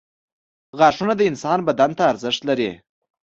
[0.77, 2.71] •غاښونه د انسان بدن ته ارزښت لري.